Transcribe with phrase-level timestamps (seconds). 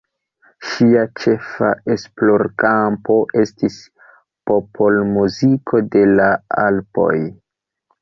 [0.69, 3.79] Ŝia ĉefa esplorkampo estis
[4.53, 6.35] popolmuziko de la
[6.69, 7.17] Alpoj.